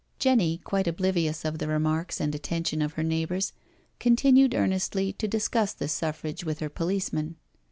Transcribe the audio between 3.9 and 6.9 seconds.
continued earnestly to discuss the Suffrage with her